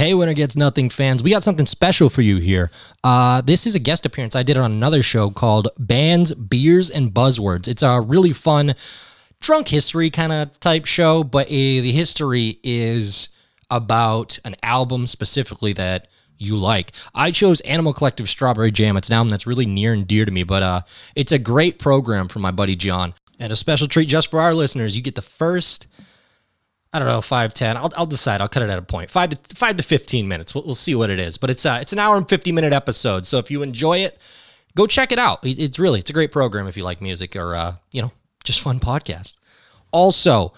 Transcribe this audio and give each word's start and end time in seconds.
Hey, 0.00 0.14
Winner 0.14 0.32
Gets 0.32 0.56
Nothing 0.56 0.88
fans, 0.88 1.22
we 1.22 1.30
got 1.30 1.42
something 1.42 1.66
special 1.66 2.08
for 2.08 2.22
you 2.22 2.38
here. 2.38 2.70
Uh, 3.04 3.42
this 3.42 3.66
is 3.66 3.74
a 3.74 3.78
guest 3.78 4.06
appearance 4.06 4.34
I 4.34 4.42
did 4.42 4.56
on 4.56 4.72
another 4.72 5.02
show 5.02 5.28
called 5.28 5.68
Bands, 5.78 6.32
Beers, 6.32 6.88
and 6.88 7.12
Buzzwords. 7.12 7.68
It's 7.68 7.82
a 7.82 8.00
really 8.00 8.32
fun 8.32 8.76
drunk 9.40 9.68
history 9.68 10.08
kind 10.08 10.32
of 10.32 10.58
type 10.58 10.86
show, 10.86 11.22
but 11.22 11.48
uh, 11.48 11.50
the 11.50 11.92
history 11.92 12.60
is 12.62 13.28
about 13.70 14.38
an 14.46 14.56
album 14.62 15.06
specifically 15.06 15.74
that 15.74 16.08
you 16.38 16.56
like. 16.56 16.92
I 17.14 17.30
chose 17.30 17.60
Animal 17.60 17.92
Collective 17.92 18.30
Strawberry 18.30 18.70
Jam. 18.70 18.96
It's 18.96 19.10
an 19.10 19.14
album 19.16 19.28
that's 19.28 19.46
really 19.46 19.66
near 19.66 19.92
and 19.92 20.06
dear 20.06 20.24
to 20.24 20.32
me, 20.32 20.44
but 20.44 20.62
uh, 20.62 20.80
it's 21.14 21.30
a 21.30 21.38
great 21.38 21.78
program 21.78 22.28
from 22.28 22.40
my 22.40 22.52
buddy 22.52 22.74
John. 22.74 23.12
And 23.38 23.52
a 23.52 23.56
special 23.56 23.86
treat 23.86 24.08
just 24.08 24.30
for 24.30 24.40
our 24.40 24.54
listeners, 24.54 24.96
you 24.96 25.02
get 25.02 25.14
the 25.14 25.20
first 25.20 25.86
I 26.92 26.98
don't 26.98 27.06
know, 27.06 27.20
five, 27.20 27.54
10. 27.54 27.76
I'll, 27.76 27.92
I'll 27.96 28.06
decide. 28.06 28.40
I'll 28.40 28.48
cut 28.48 28.64
it 28.64 28.70
at 28.70 28.78
a 28.78 28.82
point. 28.82 29.10
Five 29.10 29.30
to 29.30 29.54
five 29.54 29.76
to 29.76 29.82
15 29.82 30.26
minutes. 30.26 30.54
We'll, 30.54 30.64
we'll 30.64 30.74
see 30.74 30.94
what 30.94 31.08
it 31.08 31.20
is. 31.20 31.38
But 31.38 31.50
it's 31.50 31.64
uh, 31.64 31.78
it's 31.80 31.92
an 31.92 32.00
hour 32.00 32.16
and 32.16 32.28
50 32.28 32.50
minute 32.50 32.72
episode. 32.72 33.26
So 33.26 33.38
if 33.38 33.50
you 33.50 33.62
enjoy 33.62 33.98
it, 33.98 34.18
go 34.76 34.86
check 34.86 35.12
it 35.12 35.18
out. 35.18 35.40
It's 35.42 35.78
really, 35.78 36.00
it's 36.00 36.10
a 36.10 36.12
great 36.12 36.32
program 36.32 36.66
if 36.66 36.76
you 36.76 36.82
like 36.82 37.00
music 37.00 37.36
or, 37.36 37.54
uh, 37.54 37.76
you 37.92 38.02
know, 38.02 38.12
just 38.44 38.60
fun 38.60 38.80
podcast. 38.80 39.34
Also, 39.92 40.52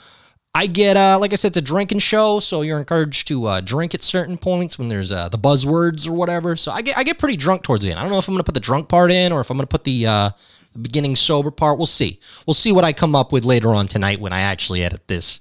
I 0.55 0.67
get, 0.67 0.97
uh, 0.97 1.19
like 1.19 1.33
I 1.33 1.37
said, 1.37 1.49
it's 1.49 1.57
a 1.57 1.63
drinking 1.63 2.01
show. 2.01 2.41
So 2.41 2.63
you're 2.63 2.79
encouraged 2.79 3.27
to 3.29 3.47
uh, 3.47 3.61
drink 3.61 3.95
at 3.95 4.03
certain 4.03 4.37
points 4.37 4.79
when 4.79 4.89
there's 4.89 5.11
uh, 5.11 5.29
the 5.29 5.39
buzzwords 5.39 6.07
or 6.07 6.13
whatever. 6.13 6.57
So 6.57 6.73
I 6.73 6.83
get, 6.83 6.97
I 6.97 7.05
get 7.05 7.19
pretty 7.19 7.37
drunk 7.37 7.63
towards 7.63 7.85
the 7.85 7.91
end. 7.91 7.99
I 7.99 8.03
don't 8.03 8.13
know 8.13 8.19
if 8.19 8.29
I'm 8.29 8.35
going 8.35 8.41
to 8.41 8.45
put 8.45 8.55
the 8.55 8.61
drunk 8.61 8.89
part 8.89 9.11
in 9.11 9.33
or 9.33 9.41
if 9.41 9.51
I'm 9.51 9.57
going 9.57 9.67
to 9.67 9.71
put 9.71 9.85
the, 9.85 10.07
uh, 10.07 10.31
the 10.73 10.79
beginning 10.79 11.17
sober 11.17 11.51
part. 11.51 11.79
We'll 11.79 11.87
see. 11.87 12.21
We'll 12.47 12.55
see 12.55 12.73
what 12.73 12.85
I 12.85 12.93
come 12.93 13.15
up 13.15 13.33
with 13.33 13.45
later 13.45 13.75
on 13.75 13.87
tonight 13.87 14.21
when 14.21 14.33
I 14.33 14.41
actually 14.41 14.85
edit 14.85 15.09
this 15.09 15.41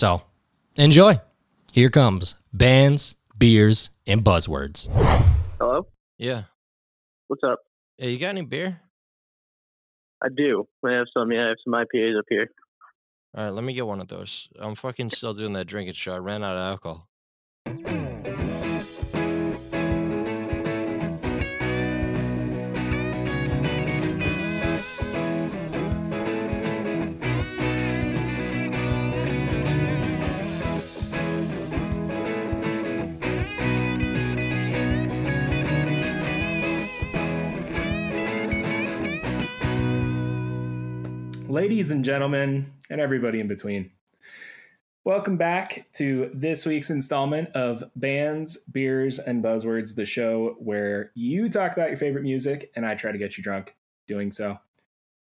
so 0.00 0.22
enjoy. 0.76 1.20
Here 1.72 1.90
comes 1.90 2.36
bands, 2.54 3.16
beers, 3.36 3.90
and 4.06 4.24
buzzwords. 4.24 4.88
Hello? 5.58 5.88
Yeah. 6.16 6.44
What's 7.28 7.42
up? 7.44 7.58
Hey, 7.98 8.12
you 8.12 8.18
got 8.18 8.30
any 8.30 8.40
beer? 8.40 8.80
I 10.24 10.28
do. 10.34 10.66
I 10.82 10.92
have 10.92 11.06
some. 11.14 11.30
Yeah, 11.30 11.44
I 11.44 11.48
have 11.48 11.58
some 11.62 11.74
IPAs 11.74 12.18
up 12.18 12.24
here. 12.30 12.48
All 13.36 13.44
right, 13.44 13.50
let 13.50 13.62
me 13.62 13.74
get 13.74 13.86
one 13.86 14.00
of 14.00 14.08
those. 14.08 14.48
I'm 14.58 14.74
fucking 14.74 15.10
still 15.10 15.34
doing 15.34 15.52
that 15.52 15.66
drinking 15.66 15.92
show. 15.92 16.14
I 16.14 16.16
ran 16.16 16.42
out 16.42 16.56
of 16.56 16.62
alcohol. 16.62 17.09
Ladies 41.50 41.90
and 41.90 42.04
gentlemen, 42.04 42.72
and 42.90 43.00
everybody 43.00 43.40
in 43.40 43.48
between. 43.48 43.90
Welcome 45.02 45.36
back 45.36 45.86
to 45.94 46.30
this 46.32 46.64
week's 46.64 46.90
installment 46.90 47.48
of 47.56 47.82
Bands, 47.96 48.58
Beers, 48.70 49.18
and 49.18 49.42
Buzzwords, 49.42 49.96
the 49.96 50.04
show 50.04 50.54
where 50.60 51.10
you 51.14 51.48
talk 51.48 51.72
about 51.72 51.88
your 51.88 51.96
favorite 51.96 52.22
music 52.22 52.70
and 52.76 52.86
I 52.86 52.94
try 52.94 53.10
to 53.10 53.18
get 53.18 53.36
you 53.36 53.42
drunk 53.42 53.74
doing 54.06 54.30
so. 54.30 54.60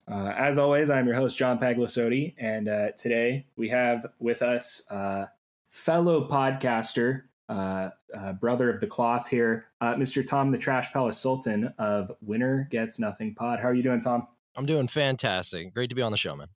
Uh, 0.06 0.34
as 0.36 0.58
always, 0.58 0.90
I'm 0.90 1.06
your 1.06 1.16
host, 1.16 1.38
John 1.38 1.58
Paglasodi, 1.58 2.34
and 2.36 2.68
uh, 2.68 2.90
today 2.92 3.46
we 3.56 3.70
have 3.70 4.04
with 4.18 4.42
us 4.42 4.82
uh, 4.90 5.26
fellow 5.70 6.28
podcaster, 6.28 7.22
uh, 7.48 7.88
uh, 8.14 8.34
brother 8.34 8.70
of 8.70 8.80
the 8.80 8.86
cloth 8.86 9.28
here, 9.28 9.68
uh, 9.80 9.94
Mr. 9.94 10.26
Tom 10.26 10.50
the 10.50 10.58
Trash 10.58 10.92
Palace 10.92 11.18
Sultan 11.18 11.72
of 11.78 12.12
Winner 12.20 12.68
Gets 12.70 12.98
Nothing 12.98 13.34
Pod. 13.34 13.60
How 13.60 13.68
are 13.68 13.74
you 13.74 13.82
doing, 13.82 14.00
Tom? 14.00 14.26
I'm 14.56 14.66
doing 14.66 14.88
fantastic. 14.88 15.72
Great 15.74 15.90
to 15.90 15.96
be 15.96 16.02
on 16.02 16.10
the 16.10 16.18
show, 16.18 16.34
man. 16.36 16.48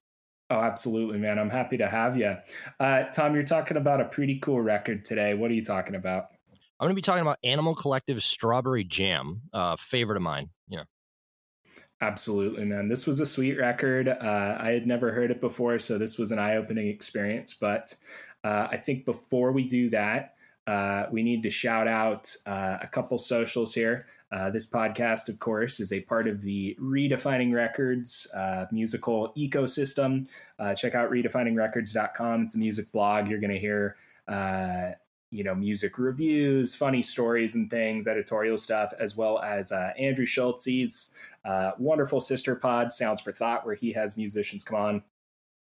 Oh, 0.50 0.60
absolutely, 0.60 1.18
man. 1.18 1.38
I'm 1.38 1.50
happy 1.50 1.78
to 1.78 1.88
have 1.88 2.16
you. 2.18 2.36
Uh, 2.78 3.04
Tom, 3.04 3.34
you're 3.34 3.42
talking 3.42 3.76
about 3.76 4.00
a 4.00 4.04
pretty 4.04 4.38
cool 4.40 4.60
record 4.60 5.04
today. 5.04 5.34
What 5.34 5.50
are 5.50 5.54
you 5.54 5.64
talking 5.64 5.94
about? 5.94 6.26
I'm 6.78 6.86
going 6.86 6.92
to 6.92 6.96
be 6.96 7.02
talking 7.02 7.22
about 7.22 7.38
Animal 7.44 7.74
Collective 7.74 8.22
Strawberry 8.22 8.84
Jam, 8.84 9.42
uh, 9.52 9.76
favorite 9.76 10.16
of 10.16 10.22
mine. 10.22 10.50
Yeah. 10.68 10.82
Absolutely, 12.00 12.64
man. 12.64 12.88
This 12.88 13.06
was 13.06 13.20
a 13.20 13.26
sweet 13.26 13.56
record. 13.56 14.08
Uh, 14.08 14.56
I 14.58 14.72
had 14.72 14.86
never 14.86 15.12
heard 15.12 15.30
it 15.30 15.40
before, 15.40 15.78
so 15.78 15.96
this 15.96 16.18
was 16.18 16.32
an 16.32 16.40
eye 16.40 16.56
opening 16.56 16.88
experience. 16.88 17.54
But 17.54 17.94
uh, 18.42 18.66
I 18.70 18.76
think 18.76 19.04
before 19.04 19.52
we 19.52 19.64
do 19.64 19.88
that, 19.90 20.34
uh, 20.66 21.06
we 21.12 21.22
need 21.22 21.44
to 21.44 21.50
shout 21.50 21.86
out 21.86 22.34
uh, 22.44 22.78
a 22.82 22.88
couple 22.88 23.16
socials 23.18 23.72
here. 23.72 24.06
Uh, 24.32 24.48
this 24.48 24.64
podcast, 24.68 25.28
of 25.28 25.38
course, 25.38 25.78
is 25.78 25.92
a 25.92 26.00
part 26.00 26.26
of 26.26 26.40
the 26.40 26.74
Redefining 26.80 27.52
Records 27.52 28.26
uh, 28.34 28.64
musical 28.72 29.32
ecosystem. 29.36 30.26
Uh, 30.58 30.74
check 30.74 30.94
out 30.94 31.10
redefiningrecords.com. 31.10 32.42
It's 32.44 32.54
a 32.54 32.58
music 32.58 32.90
blog. 32.92 33.28
You're 33.28 33.40
going 33.40 33.52
to 33.52 33.58
hear, 33.58 33.96
uh, 34.28 34.92
you 35.30 35.44
know, 35.44 35.54
music 35.54 35.98
reviews, 35.98 36.74
funny 36.74 37.02
stories 37.02 37.56
and 37.56 37.68
things, 37.68 38.08
editorial 38.08 38.56
stuff, 38.56 38.94
as 38.98 39.18
well 39.18 39.38
as 39.40 39.70
uh, 39.70 39.92
Andrew 39.98 40.26
Schultze's 40.26 41.14
wonderful 41.78 42.20
sister 42.20 42.54
pod, 42.54 42.90
Sounds 42.90 43.20
for 43.20 43.32
Thought, 43.32 43.66
where 43.66 43.74
he 43.74 43.92
has 43.92 44.16
musicians 44.16 44.64
come 44.64 44.78
on, 44.78 45.02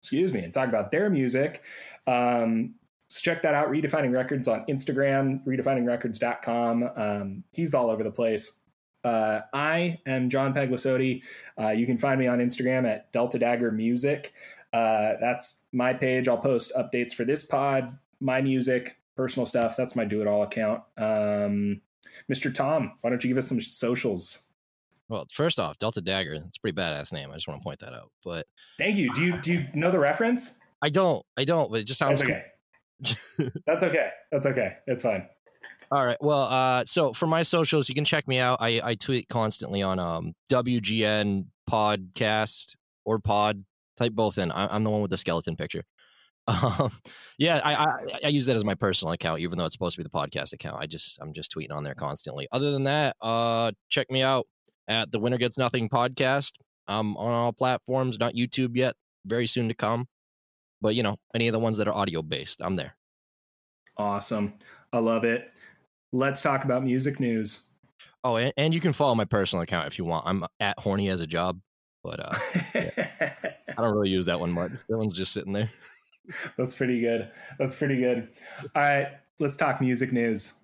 excuse 0.01 0.34
me, 0.34 0.39
and 0.39 0.53
talk 0.53 0.68
about 0.68 0.89
their 0.89 1.12
music. 1.12 1.62
Um, 2.07 2.74
so 3.07 3.22
check 3.22 3.41
that 3.44 3.53
out. 3.53 3.69
Redefining 3.69 4.13
Records 4.13 4.47
on 4.47 4.66
Instagram, 4.68 5.45
redefiningrecords.com. 5.45 6.90
Um, 6.95 7.44
he's 7.53 7.73
all 7.73 7.90
over 7.90 8.03
the 8.03 8.12
place. 8.12 8.62
Uh, 9.03 9.41
I 9.53 10.00
am 10.06 10.29
John 10.29 10.53
Paglasodi. 10.53 11.22
Uh, 11.59 11.69
you 11.69 11.85
can 11.85 11.97
find 11.97 12.19
me 12.19 12.28
on 12.28 12.40
Instagram 12.40 12.85
at 12.85 13.12
Delta 13.13 13.40
Dagger 13.40 13.72
Music. 13.72 14.34
Uh, 14.73 15.13
that's 15.22 15.63
my 15.72 15.94
page. 15.94 16.28
I'll 16.28 16.38
post 16.38 16.73
updates 16.78 17.13
for 17.13 17.23
this 17.23 17.45
pod, 17.45 17.97
my 18.19 18.41
music, 18.41 18.97
personal 19.16 19.45
stuff. 19.45 19.78
That's 19.78 19.95
my 19.95 20.03
do 20.03 20.22
it 20.22 20.28
all 20.28 20.44
account. 20.44 20.81
Um, 20.97 21.81
Mr. 22.31 22.53
Tom, 22.53 22.94
why 23.01 23.09
don't 23.09 23.24
you 23.24 23.29
give 23.29 23.38
us 23.38 23.47
some 23.47 23.62
socials? 23.62 24.47
Well, 25.09 25.25
first 25.31 25.59
off, 25.59 25.78
Delta 25.78 26.01
Dagger. 26.01 26.39
That's 26.39 26.57
a 26.57 26.59
pretty 26.59 26.75
badass 26.75 27.13
name. 27.13 27.31
I 27.31 27.35
just 27.35 27.47
want 27.47 27.62
to 27.62 27.63
point 27.63 27.79
that 27.79 27.94
out. 27.94 28.12
But 28.25 28.45
thank 28.78 28.97
you. 28.97 29.13
Do 29.13 29.24
you 29.24 29.39
do 29.39 29.53
you 29.53 29.68
know 29.74 29.89
the 29.89 30.00
reference? 30.00 30.59
I 30.81 30.89
don't. 30.89 31.25
I 31.38 31.45
don't. 31.45 31.72
But 31.72 31.79
it 31.79 31.84
just 31.85 32.00
sounds 32.00 32.22
okay. 32.22 32.31
Cool. 32.34 32.41
That's 33.65 33.83
okay. 33.83 34.09
That's 34.31 34.45
okay. 34.45 34.73
It's 34.87 35.03
fine. 35.03 35.27
All 35.89 36.05
right. 36.05 36.17
Well, 36.19 36.43
uh, 36.43 36.83
so 36.85 37.13
for 37.13 37.27
my 37.27 37.43
socials, 37.43 37.87
you 37.87 37.95
can 37.95 38.05
check 38.05 38.27
me 38.27 38.39
out. 38.39 38.57
I, 38.59 38.81
I 38.83 38.95
tweet 38.95 39.29
constantly 39.29 39.81
on 39.81 39.99
um, 39.99 40.33
WGN 40.49 41.45
podcast 41.69 42.75
or 43.05 43.19
pod. 43.19 43.63
Type 43.95 44.13
both 44.13 44.37
in. 44.37 44.51
I, 44.51 44.75
am 44.75 44.83
the 44.83 44.89
one 44.89 45.01
with 45.01 45.11
the 45.11 45.17
skeleton 45.17 45.55
picture. 45.55 45.83
Um, 46.49 46.93
yeah, 47.37 47.59
I, 47.61 47.75
I, 47.75 47.95
I 48.23 48.27
use 48.29 48.45
that 48.45 48.55
as 48.55 48.63
my 48.63 48.73
personal 48.73 49.11
account, 49.11 49.41
even 49.41 49.57
though 49.57 49.65
it's 49.65 49.75
supposed 49.75 49.97
to 49.97 49.99
be 50.01 50.03
the 50.03 50.09
podcast 50.09 50.53
account. 50.53 50.77
I 50.79 50.85
just 50.85 51.19
I'm 51.21 51.33
just 51.33 51.53
tweeting 51.53 51.73
on 51.73 51.83
there 51.83 51.93
constantly. 51.93 52.47
Other 52.53 52.71
than 52.71 52.85
that, 52.85 53.17
uh, 53.21 53.73
check 53.89 54.09
me 54.09 54.21
out 54.21 54.47
at 54.87 55.11
the 55.11 55.19
Winner 55.19 55.37
Gets 55.37 55.57
Nothing 55.57 55.89
podcast. 55.89 56.53
I'm 56.87 57.17
on 57.17 57.33
all 57.33 57.51
platforms, 57.51 58.17
not 58.17 58.33
YouTube 58.33 58.77
yet. 58.77 58.95
Very 59.25 59.45
soon 59.45 59.67
to 59.67 59.73
come. 59.73 60.07
But 60.81 60.95
you 60.95 61.03
know, 61.03 61.17
any 61.33 61.47
of 61.47 61.53
the 61.53 61.59
ones 61.59 61.77
that 61.77 61.88
are 61.88 61.95
audio 61.95 62.21
based, 62.21 62.61
I'm 62.61 62.75
there. 62.75 62.95
Awesome. 63.97 64.53
I 64.93 64.99
love 64.99 65.23
it. 65.23 65.51
Let's 66.13 66.41
talk 66.41 66.63
about 66.63 66.83
music 66.83 67.19
news. 67.19 67.65
Oh, 68.23 68.38
and, 68.38 68.53
and 68.57 68.73
you 68.73 68.79
can 68.79 68.93
follow 68.93 69.15
my 69.15 69.25
personal 69.25 69.63
account 69.63 69.88
if 69.88 69.97
you 69.97 70.05
want. 70.05 70.27
I'm 70.27 70.45
at 70.59 70.79
horny 70.79 71.09
as 71.09 71.21
a 71.21 71.27
job, 71.27 71.59
but 72.03 72.19
uh, 72.19 72.33
yeah. 72.75 73.33
I 73.77 73.81
don't 73.81 73.93
really 73.93 74.09
use 74.09 74.25
that 74.25 74.39
one 74.39 74.51
much. 74.51 74.71
That 74.89 74.97
one's 74.97 75.13
just 75.13 75.33
sitting 75.33 75.53
there. 75.53 75.71
That's 76.57 76.73
pretty 76.73 76.99
good. 76.99 77.31
That's 77.57 77.75
pretty 77.75 77.97
good. 77.97 78.29
All 78.75 78.81
right, 78.81 79.07
let's 79.39 79.55
talk 79.55 79.81
music 79.81 80.12
news. 80.12 80.59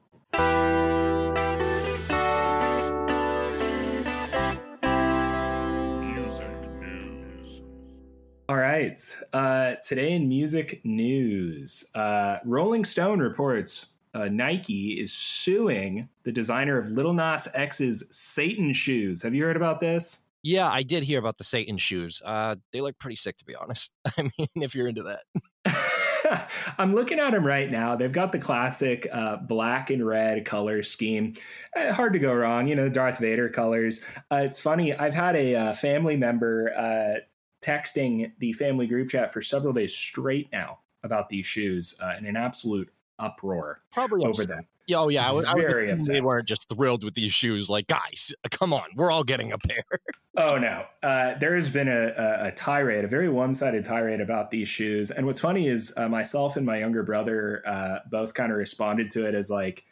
All 8.49 8.57
right. 8.57 9.01
Uh, 9.31 9.75
today 9.87 10.11
in 10.11 10.27
music 10.27 10.81
news, 10.83 11.85
uh, 11.95 12.39
Rolling 12.43 12.83
Stone 12.83 13.19
reports 13.19 13.85
uh, 14.13 14.27
Nike 14.27 14.99
is 15.01 15.13
suing 15.13 16.09
the 16.23 16.31
designer 16.31 16.77
of 16.77 16.89
Little 16.89 17.13
Nas 17.13 17.47
X's 17.53 18.03
Satan 18.11 18.73
shoes. 18.73 19.23
Have 19.23 19.33
you 19.33 19.43
heard 19.43 19.55
about 19.55 19.79
this? 19.79 20.25
Yeah, 20.43 20.69
I 20.69 20.83
did 20.83 21.03
hear 21.03 21.19
about 21.19 21.37
the 21.37 21.45
Satan 21.45 21.77
shoes. 21.77 22.21
Uh, 22.23 22.57
they 22.73 22.81
look 22.81 22.99
pretty 22.99 23.15
sick, 23.15 23.37
to 23.37 23.45
be 23.45 23.55
honest. 23.55 23.93
I 24.17 24.23
mean, 24.37 24.49
if 24.55 24.75
you're 24.75 24.89
into 24.89 25.03
that. 25.03 26.49
I'm 26.77 26.93
looking 26.93 27.19
at 27.19 27.31
them 27.31 27.45
right 27.45 27.71
now. 27.71 27.95
They've 27.95 28.11
got 28.11 28.33
the 28.33 28.39
classic 28.39 29.07
uh, 29.11 29.37
black 29.37 29.89
and 29.89 30.05
red 30.05 30.43
color 30.43 30.83
scheme. 30.83 31.35
Uh, 31.75 31.93
hard 31.93 32.11
to 32.11 32.19
go 32.19 32.33
wrong, 32.33 32.67
you 32.67 32.75
know, 32.75 32.89
Darth 32.89 33.19
Vader 33.19 33.47
colors. 33.47 34.01
Uh, 34.29 34.41
it's 34.43 34.59
funny. 34.59 34.93
I've 34.93 35.13
had 35.15 35.37
a 35.37 35.55
uh, 35.55 35.73
family 35.75 36.17
member 36.17 36.73
uh, 36.75 37.21
texting 37.63 38.31
the 38.39 38.53
family 38.53 38.87
group 38.87 39.09
chat 39.09 39.31
for 39.31 39.41
several 39.41 39.73
days 39.73 39.93
straight 39.93 40.51
now 40.51 40.79
about 41.03 41.29
these 41.29 41.45
shoes 41.45 41.95
uh, 42.01 42.13
in 42.17 42.25
an 42.25 42.35
absolute 42.35 42.89
uproar 43.19 43.81
Probably 43.91 44.21
over 44.21 44.31
upset. 44.31 44.47
that. 44.47 44.65
Yeah, 44.85 44.99
Oh 44.99 45.07
yeah, 45.07 45.27
I 45.27 45.31
was, 45.31 45.45
I 45.45 45.55
was 45.55 45.63
Very 45.63 45.91
assuming 45.91 46.13
they 46.13 46.21
weren't 46.21 46.45
just 46.45 46.67
thrilled 46.67 47.05
with 47.05 47.13
these 47.13 47.31
shoes. 47.31 47.69
Like, 47.69 47.87
guys, 47.87 48.33
come 48.51 48.73
on, 48.73 48.83
we're 48.95 49.11
all 49.11 49.23
getting 49.23 49.51
a 49.51 49.57
pair. 49.57 49.83
Oh 50.35 50.57
no, 50.57 50.83
uh, 51.03 51.37
there 51.37 51.53
has 51.53 51.69
been 51.69 51.87
a, 51.87 52.07
a, 52.07 52.47
a 52.47 52.51
tirade, 52.53 53.05
a 53.05 53.07
very 53.07 53.29
one-sided 53.29 53.85
tirade 53.85 54.19
about 54.19 54.49
these 54.49 54.67
shoes. 54.67 55.11
And 55.11 55.27
what's 55.27 55.39
funny 55.39 55.67
is 55.67 55.93
uh, 55.95 56.09
myself 56.09 56.57
and 56.57 56.65
my 56.65 56.79
younger 56.79 57.03
brother 57.03 57.61
uh, 57.67 57.99
both 58.09 58.33
kind 58.33 58.51
of 58.51 58.57
responded 58.57 59.11
to 59.11 59.27
it 59.27 59.35
as 59.35 59.51
like, 59.51 59.85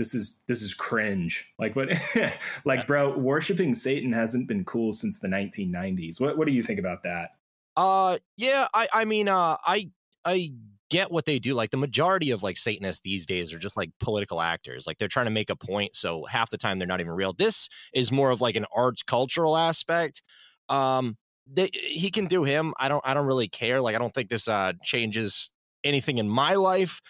"This 0.00 0.14
is 0.14 0.40
this 0.48 0.62
is 0.62 0.72
cringe." 0.72 1.46
Like 1.58 1.76
what? 1.76 1.90
like, 2.64 2.86
bro, 2.86 3.16
worshiping 3.16 3.74
Satan 3.74 4.12
hasn't 4.12 4.48
been 4.48 4.64
cool 4.64 4.94
since 4.94 5.20
the 5.20 5.28
1990s. 5.28 6.20
What 6.20 6.38
What 6.38 6.46
do 6.46 6.52
you 6.52 6.62
think 6.62 6.80
about 6.80 7.02
that? 7.02 7.32
Uh, 7.76 8.18
yeah, 8.36 8.66
I, 8.74 8.88
I 8.92 9.04
mean, 9.04 9.28
uh, 9.28 9.56
I, 9.64 9.90
I 10.24 10.52
get 10.90 11.10
what 11.10 11.24
they 11.24 11.38
do. 11.38 11.54
Like 11.54 11.70
the 11.70 11.76
majority 11.76 12.30
of 12.30 12.42
like 12.42 12.58
Satanists 12.58 13.00
these 13.02 13.24
days 13.26 13.52
are 13.52 13.58
just 13.58 13.76
like 13.76 13.90
political 14.00 14.40
actors. 14.40 14.86
Like 14.86 14.98
they're 14.98 15.08
trying 15.08 15.26
to 15.26 15.30
make 15.30 15.50
a 15.50 15.56
point, 15.56 15.94
so 15.94 16.24
half 16.24 16.50
the 16.50 16.58
time 16.58 16.78
they're 16.78 16.88
not 16.88 17.00
even 17.00 17.12
real. 17.12 17.32
This 17.32 17.68
is 17.94 18.10
more 18.10 18.30
of 18.30 18.40
like 18.40 18.56
an 18.56 18.66
arts 18.74 19.02
cultural 19.02 19.56
aspect. 19.56 20.22
Um, 20.68 21.16
they, 21.46 21.70
he 21.72 22.10
can 22.10 22.26
do 22.26 22.44
him. 22.44 22.74
I 22.78 22.88
don't, 22.88 23.04
I 23.06 23.14
don't 23.14 23.26
really 23.26 23.48
care. 23.48 23.80
Like 23.80 23.94
I 23.94 23.98
don't 23.98 24.14
think 24.14 24.28
this 24.28 24.48
uh 24.48 24.72
changes 24.82 25.50
anything 25.84 26.18
in 26.18 26.28
my 26.28 26.54
life. 26.54 27.00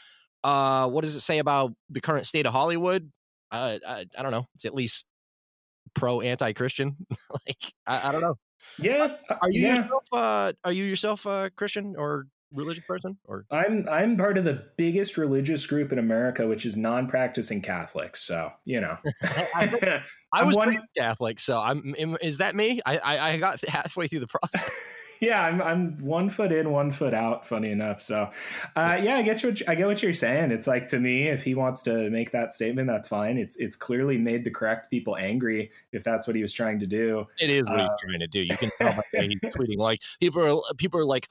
Uh, 0.42 0.88
what 0.88 1.04
does 1.04 1.14
it 1.16 1.20
say 1.20 1.38
about 1.38 1.72
the 1.90 2.00
current 2.00 2.26
state 2.26 2.46
of 2.46 2.52
Hollywood? 2.52 3.10
Uh, 3.50 3.78
I, 3.86 4.06
I 4.16 4.22
don't 4.22 4.32
know. 4.32 4.46
It's 4.54 4.64
at 4.64 4.74
least 4.74 5.06
pro 5.94 6.20
anti 6.20 6.52
Christian. 6.52 6.96
like 7.46 7.72
I, 7.86 8.08
I 8.08 8.12
don't 8.12 8.20
know. 8.20 8.36
Yeah, 8.78 9.16
uh, 9.28 9.36
Are 9.42 9.50
you 9.50 9.62
yeah. 9.62 9.76
yourself? 9.76 10.04
Uh, 10.12 10.52
are 10.64 10.72
you 10.72 10.84
yourself 10.84 11.26
a 11.26 11.50
Christian 11.56 11.94
or 11.96 12.26
religious 12.52 12.84
person? 12.86 13.16
Or 13.24 13.44
I'm 13.50 13.88
I'm 13.90 14.16
part 14.16 14.38
of 14.38 14.44
the 14.44 14.64
biggest 14.76 15.16
religious 15.16 15.66
group 15.66 15.92
in 15.92 15.98
America, 15.98 16.46
which 16.46 16.66
is 16.66 16.76
non-practicing 16.76 17.62
Catholics. 17.62 18.22
So 18.22 18.52
you 18.64 18.80
know, 18.80 18.96
I 19.22 20.02
I'm 20.32 20.46
was 20.46 20.56
one- 20.56 20.76
Catholic, 20.96 21.40
so 21.40 21.58
I'm. 21.58 21.94
Is 22.22 22.38
that 22.38 22.54
me? 22.54 22.80
I, 22.86 22.98
I 22.98 23.30
I 23.30 23.36
got 23.38 23.66
halfway 23.66 24.06
through 24.08 24.20
the 24.20 24.28
process. 24.28 24.70
Yeah, 25.20 25.42
I'm 25.42 25.60
I'm 25.62 25.96
one 25.98 26.30
foot 26.30 26.50
in, 26.52 26.70
one 26.70 26.90
foot 26.90 27.14
out. 27.14 27.46
Funny 27.46 27.70
enough, 27.70 28.02
so 28.02 28.30
uh, 28.76 28.96
yeah, 29.02 29.16
I 29.16 29.22
get 29.22 29.42
what 29.44 29.60
I 29.68 29.74
get 29.74 29.86
what 29.86 30.02
you're 30.02 30.12
saying. 30.12 30.50
It's 30.50 30.66
like 30.66 30.88
to 30.88 30.98
me, 30.98 31.28
if 31.28 31.44
he 31.44 31.54
wants 31.54 31.82
to 31.82 32.08
make 32.10 32.30
that 32.32 32.54
statement, 32.54 32.88
that's 32.88 33.08
fine. 33.08 33.38
It's 33.38 33.56
it's 33.56 33.76
clearly 33.76 34.18
made 34.18 34.44
the 34.44 34.50
correct 34.50 34.90
people 34.90 35.16
angry 35.16 35.70
if 35.92 36.02
that's 36.04 36.26
what 36.26 36.36
he 36.36 36.42
was 36.42 36.52
trying 36.52 36.80
to 36.80 36.86
do. 36.86 37.26
It 37.40 37.50
is 37.50 37.68
what 37.68 37.80
Uh, 37.80 37.88
he's 37.90 38.00
trying 38.00 38.20
to 38.20 38.26
do. 38.26 38.40
You 38.40 38.56
can 38.56 38.70
tell 38.78 38.92
by 38.94 39.02
he's 39.26 39.40
tweeting. 39.44 39.78
Like 39.78 40.00
people 40.20 40.42
are 40.42 40.74
people 40.76 41.00
are 41.00 41.04
like. 41.04 41.28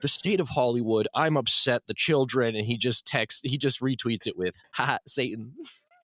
The 0.00 0.06
state 0.06 0.38
of 0.38 0.50
Hollywood. 0.50 1.08
I'm 1.12 1.36
upset. 1.36 1.88
The 1.88 1.92
children, 1.92 2.54
and 2.54 2.64
he 2.64 2.76
just 2.76 3.04
texts. 3.04 3.40
He 3.42 3.58
just 3.58 3.80
retweets 3.80 4.28
it 4.28 4.36
with 4.38 4.54
"Ha 4.74 4.98
Satan," 5.08 5.54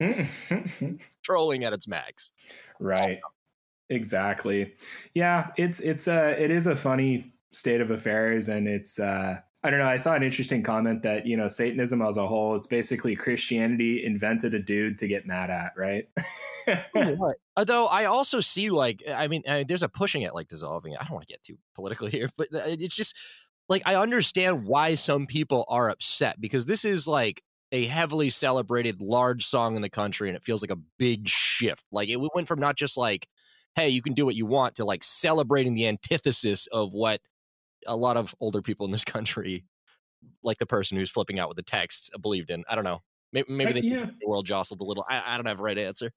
trolling 1.23 1.65
at 1.65 1.73
its 1.73 1.87
max. 1.87 2.33
right, 2.81 3.21
exactly. 3.89 4.75
Yeah, 5.15 5.51
it's 5.57 5.81
it's 5.81 6.09
a 6.09 6.31
it 6.43 6.51
is 6.51 6.67
a 6.67 6.77
funny 6.77 7.33
state 7.53 7.81
of 7.81 7.91
affairs, 7.91 8.49
and 8.49 8.69
it's 8.69 8.99
uh, 8.99 9.39
I 9.65 9.71
don't 9.71 9.79
know. 9.79 9.87
I 9.87 9.97
saw 9.97 10.13
an 10.13 10.23
interesting 10.23 10.63
comment 10.63 11.03
that 11.05 11.27
you 11.27 11.39
know 11.39 11.49
Satanism 11.49 12.03
as 12.03 12.19
a 12.19 12.27
whole, 12.27 12.55
it's 12.55 12.67
basically 12.67 13.17
Christianity 13.17 14.05
invented 14.05 14.53
a 14.53 14.59
dude 14.59 14.99
to 14.99 15.09
get 15.09 15.27
mad 15.27 15.49
at, 15.51 15.73
right? 15.75 16.07
Although 17.57 17.87
I 17.87 18.05
also 18.05 18.41
see 18.41 18.69
like 18.69 19.03
I 19.11 19.27
mean 19.27 19.43
uh, 19.49 19.65
there's 19.67 19.83
a 19.83 19.89
pushing 19.89 20.23
it 20.23 20.35
like 20.35 20.49
dissolving. 20.49 20.93
it. 20.93 20.99
I 21.01 21.05
don't 21.05 21.15
want 21.15 21.27
to 21.27 21.33
get 21.33 21.43
too 21.43 21.57
political 21.75 22.07
here, 22.09 22.29
but 22.37 22.49
uh, 22.55 22.61
it's 22.65 22.95
just 22.95 23.17
like 23.69 23.83
I 23.87 23.95
understand 23.95 24.67
why 24.67 24.97
some 24.97 25.27
people 25.27 25.65
are 25.69 25.89
upset 25.89 26.41
because 26.41 26.67
this 26.67 26.85
is 26.85 27.07
like 27.09 27.43
a 27.73 27.87
heavily 27.87 28.31
celebrated 28.31 29.01
large 29.01 29.47
song 29.47 29.77
in 29.77 29.83
the 29.83 29.89
country 29.89 30.29
and 30.29 30.37
it 30.37 30.45
feels 30.45 30.63
like 30.63 30.71
a 30.71 30.79
big 30.99 31.27
shift. 31.27 31.85
Like 31.91 32.09
it 32.09 32.21
went 32.35 32.47
from 32.47 32.61
not 32.61 32.77
just 32.77 32.97
like 32.97 33.29
hey, 33.77 33.89
you 33.89 34.03
can 34.03 34.15
do 34.15 34.25
what 34.25 34.35
you 34.35 34.47
want 34.47 34.77
to 34.77 34.85
like 34.85 35.03
celebrating 35.03 35.75
the 35.75 35.87
antithesis 35.87 36.67
of 36.69 36.93
what 36.93 37.21
a 37.87 37.97
lot 37.97 38.17
of 38.17 38.35
older 38.41 38.63
people 38.63 38.87
in 38.87 38.93
this 38.93 39.05
country 39.05 39.65
like 40.43 40.59
the 40.59 40.67
person 40.67 40.97
who's 40.97 41.11
flipping 41.11 41.39
out 41.39 41.49
with 41.49 41.57
the 41.57 41.63
text 41.63 42.11
uh, 42.15 42.19
believed 42.19 42.51
in. 42.51 42.65
I 42.69 42.75
don't 42.75 42.85
know. 42.85 43.01
Maybe, 43.33 43.53
maybe 43.53 43.73
they 43.73 43.87
yeah. 43.87 44.07
the 44.21 44.29
world 44.29 44.47
jostled 44.47 44.81
a 44.81 44.85
little. 44.85 45.05
I, 45.09 45.23
I 45.27 45.37
don't 45.37 45.47
have 45.47 45.59
a 45.59 45.63
right 45.63 45.77
answer. 45.77 46.13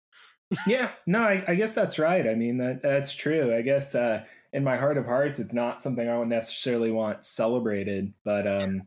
Yeah, 0.68 0.92
no, 1.06 1.22
I, 1.22 1.44
I 1.48 1.56
guess 1.56 1.76
that's 1.76 2.00
right. 2.00 2.28
I 2.28 2.36
mean, 2.36 2.58
that 2.58 2.82
that's 2.82 3.14
true. 3.14 3.56
I 3.56 3.62
guess 3.62 3.96
uh, 3.96 4.24
in 4.54 4.64
my 4.64 4.78
heart 4.78 4.98
of 4.98 5.06
hearts, 5.06 5.40
it's 5.40 5.54
not 5.54 5.82
something 5.82 6.08
I 6.08 6.18
would 6.18 6.30
necessarily 6.30 6.90
want 6.90 7.24
celebrated. 7.26 8.14
But 8.24 8.48
um, 8.48 8.84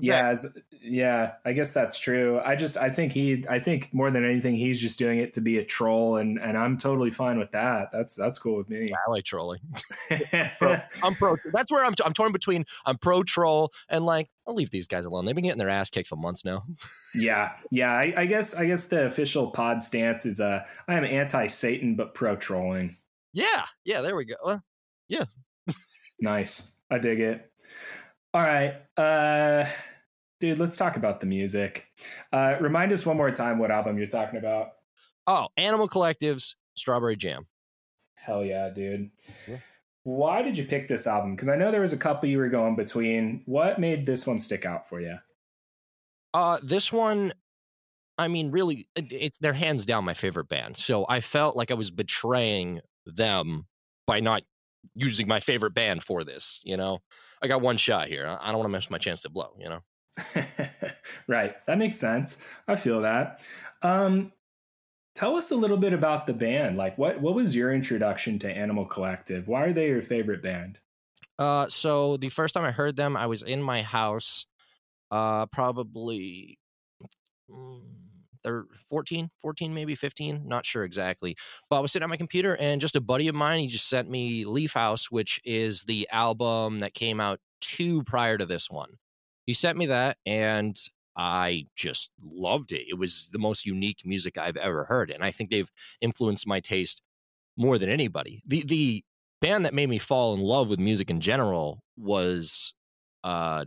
yeah, 0.00 0.28
as, 0.30 0.46
yeah, 0.82 1.32
I 1.44 1.52
guess 1.52 1.72
that's 1.72 1.98
true. 1.98 2.40
I 2.44 2.56
just, 2.56 2.76
I 2.76 2.90
think 2.90 3.12
he, 3.12 3.44
I 3.48 3.58
think 3.60 3.94
more 3.94 4.10
than 4.10 4.24
anything, 4.24 4.56
he's 4.56 4.80
just 4.80 4.98
doing 4.98 5.20
it 5.20 5.32
to 5.34 5.40
be 5.40 5.58
a 5.58 5.64
troll, 5.64 6.16
and 6.16 6.38
and 6.38 6.58
I'm 6.58 6.78
totally 6.78 7.10
fine 7.10 7.38
with 7.38 7.52
that. 7.52 7.90
That's 7.92 8.16
that's 8.16 8.38
cool 8.38 8.56
with 8.56 8.68
me. 8.68 8.92
I 8.92 9.10
like 9.10 9.24
trolling. 9.24 9.60
I'm 11.02 11.14
pro. 11.14 11.36
That's 11.52 11.70
where 11.70 11.84
I'm. 11.84 11.94
I'm 12.04 12.12
torn 12.12 12.32
between. 12.32 12.64
I'm 12.84 12.98
pro 12.98 13.22
troll 13.22 13.72
and 13.88 14.04
like 14.04 14.28
I'll 14.46 14.54
leave 14.54 14.70
these 14.70 14.86
guys 14.86 15.04
alone. 15.06 15.24
They've 15.24 15.34
been 15.34 15.44
getting 15.44 15.58
their 15.58 15.70
ass 15.70 15.88
kicked 15.90 16.08
for 16.08 16.16
months 16.16 16.44
now. 16.44 16.64
yeah, 17.14 17.52
yeah. 17.70 17.92
I, 17.92 18.12
I 18.16 18.26
guess, 18.26 18.54
I 18.54 18.66
guess 18.66 18.86
the 18.88 19.06
official 19.06 19.50
pod 19.50 19.82
stance 19.82 20.26
is, 20.26 20.38
uh, 20.40 20.64
I 20.86 20.94
am 20.94 21.04
anti 21.04 21.46
Satan 21.46 21.94
but 21.96 22.12
pro 22.14 22.36
trolling. 22.36 22.96
Yeah, 23.32 23.64
yeah. 23.84 24.00
There 24.02 24.14
we 24.16 24.24
go. 24.26 24.60
Yeah. 25.08 25.24
Nice. 26.20 26.70
I 26.90 26.98
dig 26.98 27.20
it. 27.20 27.50
All 28.32 28.42
right. 28.42 28.74
Uh 28.96 29.68
dude, 30.40 30.58
let's 30.60 30.76
talk 30.76 30.96
about 30.96 31.20
the 31.20 31.26
music. 31.26 31.86
Uh 32.32 32.56
remind 32.60 32.92
us 32.92 33.04
one 33.04 33.16
more 33.16 33.30
time 33.30 33.58
what 33.58 33.70
album 33.70 33.98
you're 33.98 34.06
talking 34.06 34.38
about. 34.38 34.68
oh, 35.26 35.48
Animal 35.56 35.88
Collectives, 35.88 36.54
Strawberry 36.76 37.16
Jam. 37.16 37.46
Hell 38.14 38.44
yeah, 38.44 38.70
dude. 38.70 39.10
Yeah. 39.48 39.56
Why 40.04 40.42
did 40.42 40.56
you 40.56 40.64
pick 40.64 40.86
this 40.86 41.06
album? 41.06 41.34
Because 41.34 41.48
I 41.48 41.56
know 41.56 41.70
there 41.70 41.80
was 41.80 41.94
a 41.94 41.98
couple 41.98 42.28
you 42.28 42.38
were 42.38 42.50
going 42.50 42.76
between. 42.76 43.42
What 43.46 43.78
made 43.78 44.06
this 44.06 44.26
one 44.26 44.38
stick 44.38 44.66
out 44.66 44.86
for 44.88 45.00
you? 45.00 45.18
Uh, 46.34 46.58
this 46.62 46.92
one, 46.92 47.32
I 48.18 48.28
mean, 48.28 48.50
really, 48.50 48.88
it's 48.94 49.38
they're 49.38 49.54
hands 49.54 49.86
down 49.86 50.04
my 50.04 50.14
favorite 50.14 50.48
band. 50.48 50.76
So 50.76 51.06
I 51.08 51.20
felt 51.20 51.56
like 51.56 51.70
I 51.70 51.74
was 51.74 51.90
betraying 51.90 52.80
them 53.06 53.66
by 54.06 54.20
not 54.20 54.42
using 54.94 55.26
my 55.26 55.40
favorite 55.40 55.72
band 55.72 56.02
for 56.02 56.22
this. 56.22 56.60
You 56.64 56.76
know, 56.76 56.98
I 57.42 57.48
got 57.48 57.62
one 57.62 57.78
shot 57.78 58.08
here. 58.08 58.26
I 58.26 58.36
I 58.40 58.46
don't 58.48 58.58
want 58.58 58.66
to 58.66 58.76
miss 58.76 58.90
my 58.90 58.98
chance 58.98 59.22
to 59.22 59.30
blow. 59.30 59.54
You 59.58 59.70
know. 59.70 59.80
right. 61.26 61.54
That 61.66 61.78
makes 61.78 61.96
sense. 61.96 62.36
I 62.68 62.76
feel 62.76 63.00
that. 63.00 63.40
Um 63.82 64.32
tell 65.14 65.36
us 65.36 65.50
a 65.50 65.56
little 65.56 65.76
bit 65.76 65.92
about 65.92 66.26
the 66.26 66.34
band. 66.34 66.76
Like 66.76 66.98
what 66.98 67.20
what 67.20 67.34
was 67.34 67.54
your 67.54 67.72
introduction 67.72 68.38
to 68.40 68.50
Animal 68.50 68.84
Collective? 68.84 69.48
Why 69.48 69.64
are 69.64 69.72
they 69.72 69.88
your 69.88 70.02
favorite 70.02 70.42
band? 70.42 70.78
Uh, 71.38 71.68
so 71.68 72.16
the 72.16 72.28
first 72.28 72.54
time 72.54 72.64
I 72.64 72.70
heard 72.70 72.96
them, 72.96 73.16
I 73.16 73.26
was 73.26 73.42
in 73.42 73.60
my 73.60 73.82
house, 73.82 74.46
uh, 75.10 75.46
probably 75.46 76.58
mm, 77.50 77.82
they're 78.44 78.66
14, 78.88 79.30
14, 79.40 79.74
maybe 79.74 79.94
15, 79.94 80.46
not 80.46 80.66
sure 80.66 80.84
exactly. 80.84 81.36
But 81.68 81.78
I 81.78 81.80
was 81.80 81.92
sitting 81.92 82.04
at 82.04 82.10
my 82.10 82.16
computer 82.16 82.56
and 82.56 82.80
just 82.80 82.94
a 82.94 83.00
buddy 83.00 83.26
of 83.26 83.34
mine, 83.34 83.60
he 83.60 83.66
just 83.66 83.88
sent 83.88 84.08
me 84.08 84.44
Leaf 84.44 84.74
House, 84.74 85.10
which 85.10 85.40
is 85.44 85.84
the 85.84 86.06
album 86.12 86.80
that 86.80 86.94
came 86.94 87.20
out 87.20 87.40
two 87.60 88.04
prior 88.04 88.38
to 88.38 88.46
this 88.46 88.70
one. 88.70 88.98
He 89.46 89.54
sent 89.54 89.76
me 89.76 89.86
that 89.86 90.18
and 90.24 90.78
I 91.16 91.66
just 91.76 92.10
loved 92.22 92.72
it. 92.72 92.86
It 92.88 92.98
was 92.98 93.28
the 93.32 93.38
most 93.38 93.64
unique 93.64 94.02
music 94.04 94.36
I've 94.36 94.56
ever 94.56 94.84
heard. 94.84 95.10
And 95.10 95.22
I 95.24 95.30
think 95.30 95.50
they've 95.50 95.70
influenced 96.00 96.46
my 96.46 96.60
taste 96.60 97.02
more 97.56 97.78
than 97.78 97.88
anybody. 97.88 98.42
The 98.46 98.64
the 98.64 99.04
band 99.40 99.64
that 99.64 99.74
made 99.74 99.88
me 99.88 99.98
fall 99.98 100.34
in 100.34 100.40
love 100.40 100.68
with 100.68 100.78
music 100.78 101.10
in 101.10 101.20
general 101.20 101.82
was 101.96 102.74
uh 103.22 103.64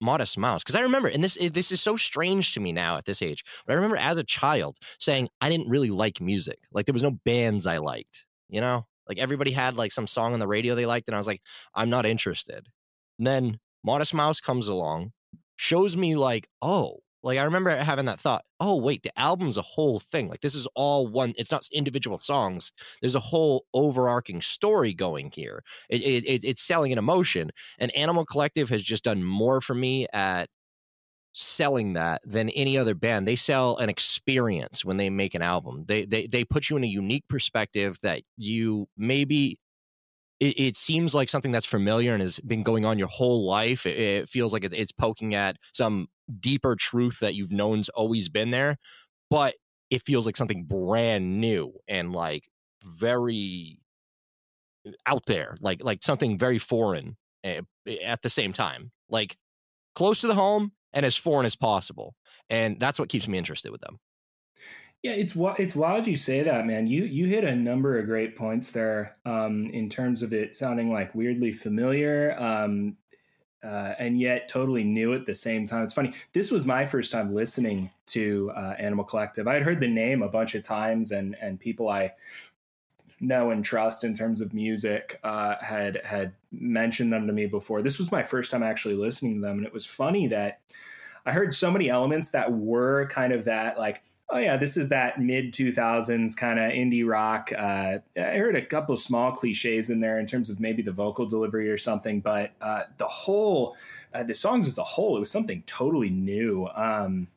Modest 0.00 0.36
Mouse 0.36 0.64
because 0.64 0.74
I 0.74 0.80
remember 0.80 1.06
and 1.06 1.22
this 1.22 1.38
this 1.52 1.70
is 1.70 1.80
so 1.80 1.96
strange 1.96 2.54
to 2.54 2.60
me 2.60 2.72
now 2.72 2.96
at 2.96 3.04
this 3.04 3.22
age 3.22 3.44
but 3.64 3.72
I 3.72 3.76
remember 3.76 3.96
as 3.96 4.16
a 4.16 4.24
child 4.24 4.78
saying 4.98 5.28
I 5.40 5.48
didn't 5.48 5.68
really 5.68 5.90
like 5.90 6.20
music 6.20 6.58
like 6.72 6.86
there 6.86 6.92
was 6.92 7.04
no 7.04 7.12
bands 7.24 7.68
I 7.68 7.78
liked 7.78 8.26
you 8.48 8.60
know 8.60 8.86
like 9.08 9.18
everybody 9.18 9.52
had 9.52 9.76
like 9.76 9.92
some 9.92 10.08
song 10.08 10.32
on 10.32 10.40
the 10.40 10.48
radio 10.48 10.74
they 10.74 10.86
liked 10.86 11.06
and 11.06 11.14
I 11.14 11.18
was 11.18 11.28
like 11.28 11.40
I'm 11.72 11.88
not 11.88 12.04
interested 12.04 12.66
and 13.18 13.26
then 13.26 13.60
Modest 13.84 14.12
Mouse 14.12 14.40
comes 14.40 14.66
along 14.66 15.12
shows 15.56 15.96
me 15.96 16.16
like 16.16 16.48
oh 16.60 16.98
like 17.22 17.38
I 17.38 17.44
remember 17.44 17.70
having 17.70 18.06
that 18.06 18.20
thought 18.20 18.44
oh 18.60 18.76
wait 18.76 19.02
the 19.02 19.16
album's 19.18 19.56
a 19.56 19.62
whole 19.62 20.00
thing 20.00 20.28
like 20.28 20.40
this 20.40 20.54
is 20.54 20.66
all 20.74 21.06
one 21.06 21.34
it's 21.36 21.50
not 21.50 21.66
individual 21.72 22.18
songs 22.18 22.72
there's 23.00 23.14
a 23.14 23.20
whole 23.20 23.66
overarching 23.74 24.40
story 24.40 24.94
going 24.94 25.30
here. 25.34 25.62
It, 25.88 26.02
it, 26.02 26.24
it, 26.26 26.44
it's 26.44 26.62
selling 26.62 26.92
an 26.92 26.98
emotion, 26.98 27.50
and 27.78 27.94
Animal 27.96 28.24
Collective 28.24 28.68
has 28.68 28.82
just 28.82 29.04
done 29.04 29.24
more 29.24 29.60
for 29.60 29.74
me 29.74 30.06
at 30.12 30.48
selling 31.32 31.94
that 31.94 32.20
than 32.24 32.50
any 32.50 32.76
other 32.76 32.94
band. 32.94 33.26
They 33.26 33.36
sell 33.36 33.76
an 33.78 33.88
experience 33.88 34.84
when 34.84 34.96
they 34.98 35.10
make 35.10 35.34
an 35.34 35.42
album. 35.42 35.84
They 35.88 36.04
they 36.04 36.26
they 36.26 36.44
put 36.44 36.70
you 36.70 36.76
in 36.76 36.84
a 36.84 36.88
unique 36.88 37.24
perspective 37.28 37.98
that 38.02 38.22
you 38.36 38.88
maybe. 38.96 39.58
It, 40.42 40.58
it 40.58 40.76
seems 40.76 41.14
like 41.14 41.28
something 41.28 41.52
that's 41.52 41.66
familiar 41.66 42.14
and 42.14 42.20
has 42.20 42.40
been 42.40 42.64
going 42.64 42.84
on 42.84 42.98
your 42.98 43.06
whole 43.06 43.46
life. 43.46 43.86
It, 43.86 43.96
it 43.96 44.28
feels 44.28 44.52
like 44.52 44.64
it, 44.64 44.72
it's 44.72 44.90
poking 44.90 45.36
at 45.36 45.56
some 45.72 46.08
deeper 46.40 46.74
truth 46.74 47.20
that 47.20 47.36
you've 47.36 47.52
known's 47.52 47.88
always 47.90 48.28
been 48.28 48.50
there, 48.50 48.76
but 49.30 49.54
it 49.88 50.02
feels 50.02 50.26
like 50.26 50.36
something 50.36 50.64
brand 50.64 51.40
new 51.40 51.74
and 51.86 52.12
like 52.12 52.48
very 52.84 53.78
out 55.06 55.26
there, 55.26 55.54
like 55.60 55.84
like 55.84 56.02
something 56.02 56.36
very 56.36 56.58
foreign 56.58 57.16
eh, 57.44 57.60
at 58.02 58.22
the 58.22 58.30
same 58.30 58.52
time, 58.52 58.90
like 59.08 59.36
close 59.94 60.20
to 60.22 60.26
the 60.26 60.34
home 60.34 60.72
and 60.92 61.06
as 61.06 61.16
foreign 61.16 61.46
as 61.46 61.56
possible. 61.56 62.16
And 62.50 62.80
that's 62.80 62.98
what 62.98 63.08
keeps 63.08 63.28
me 63.28 63.38
interested 63.38 63.70
with 63.70 63.80
them. 63.82 63.98
Yeah, 65.02 65.12
it's 65.12 65.34
it's 65.36 65.74
wild 65.74 66.06
you 66.06 66.16
say 66.16 66.44
that, 66.44 66.64
man. 66.64 66.86
You 66.86 67.02
you 67.04 67.26
hit 67.26 67.42
a 67.42 67.56
number 67.56 67.98
of 67.98 68.06
great 68.06 68.36
points 68.36 68.70
there 68.70 69.16
um, 69.26 69.66
in 69.66 69.90
terms 69.90 70.22
of 70.22 70.32
it 70.32 70.54
sounding 70.54 70.92
like 70.92 71.12
weirdly 71.12 71.50
familiar, 71.50 72.36
um, 72.38 72.96
uh, 73.64 73.94
and 73.98 74.20
yet 74.20 74.48
totally 74.48 74.84
new 74.84 75.12
at 75.12 75.26
the 75.26 75.34
same 75.34 75.66
time. 75.66 75.82
It's 75.82 75.92
funny. 75.92 76.14
This 76.32 76.52
was 76.52 76.64
my 76.64 76.86
first 76.86 77.10
time 77.10 77.34
listening 77.34 77.90
to 78.06 78.52
uh, 78.54 78.76
Animal 78.78 79.04
Collective. 79.04 79.48
I 79.48 79.54
had 79.54 79.64
heard 79.64 79.80
the 79.80 79.88
name 79.88 80.22
a 80.22 80.28
bunch 80.28 80.54
of 80.54 80.62
times, 80.62 81.10
and 81.10 81.34
and 81.40 81.58
people 81.58 81.88
I 81.88 82.12
know 83.18 83.50
and 83.50 83.64
trust 83.64 84.04
in 84.04 84.14
terms 84.14 84.40
of 84.40 84.54
music 84.54 85.18
uh, 85.24 85.56
had 85.60 86.00
had 86.04 86.32
mentioned 86.52 87.12
them 87.12 87.26
to 87.26 87.32
me 87.32 87.46
before. 87.46 87.82
This 87.82 87.98
was 87.98 88.12
my 88.12 88.22
first 88.22 88.52
time 88.52 88.62
actually 88.62 88.94
listening 88.94 89.34
to 89.34 89.40
them, 89.40 89.58
and 89.58 89.66
it 89.66 89.72
was 89.72 89.84
funny 89.84 90.28
that 90.28 90.60
I 91.26 91.32
heard 91.32 91.52
so 91.54 91.72
many 91.72 91.88
elements 91.88 92.30
that 92.30 92.52
were 92.52 93.08
kind 93.08 93.32
of 93.32 93.46
that 93.46 93.80
like 93.80 94.00
oh 94.32 94.38
yeah, 94.38 94.56
this 94.56 94.76
is 94.76 94.88
that 94.88 95.20
mid 95.20 95.52
2000s 95.52 96.36
kind 96.36 96.58
of 96.58 96.72
indie 96.72 97.06
rock. 97.06 97.52
Uh, 97.56 97.98
I 98.16 98.36
heard 98.38 98.56
a 98.56 98.64
couple 98.64 98.96
small 98.96 99.32
cliches 99.32 99.90
in 99.90 100.00
there 100.00 100.18
in 100.18 100.26
terms 100.26 100.50
of 100.50 100.58
maybe 100.58 100.82
the 100.82 100.92
vocal 100.92 101.26
delivery 101.26 101.68
or 101.68 101.78
something, 101.78 102.20
but 102.20 102.52
uh, 102.60 102.84
the 102.96 103.06
whole, 103.06 103.76
uh, 104.14 104.22
the 104.22 104.34
songs 104.34 104.66
as 104.66 104.78
a 104.78 104.84
whole, 104.84 105.16
it 105.16 105.20
was 105.20 105.30
something 105.30 105.62
totally 105.66 106.10
new. 106.10 106.66
Um, 106.74 107.28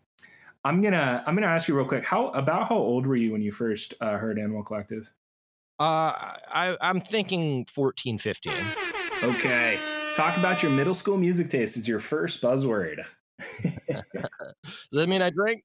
I'm 0.63 0.81
gonna 0.81 1.23
I'm 1.27 1.35
gonna 1.35 1.45
ask 1.47 1.67
you 1.67 1.75
real 1.75 1.85
quick 1.85 2.03
how 2.03 2.29
about 2.29 2.69
how 2.69 2.77
old 2.77 3.05
were 3.05 3.15
you 3.15 3.31
when 3.31 3.43
you 3.43 3.51
first 3.51 3.93
uh, 4.01 4.17
heard 4.17 4.39
Animal 4.39 4.63
Collective? 4.63 5.11
Uh, 5.79 6.15
I 6.47 6.75
I'm 6.81 7.01
thinking 7.01 7.65
14, 7.65 8.17
15. 8.17 8.53
Okay, 9.23 9.77
talk 10.15 10.35
about 10.37 10.63
your 10.63 10.71
middle 10.71 10.95
school 10.95 11.17
music 11.17 11.49
taste. 11.49 11.77
Is 11.77 11.87
your 11.87 11.99
first 11.99 12.41
buzzword? 12.41 13.05
Does 13.89 14.03
that 14.91 15.09
mean 15.09 15.21
I 15.21 15.29
drink? 15.29 15.63